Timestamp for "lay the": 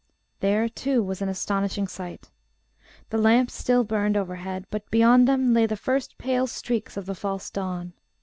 5.53-5.77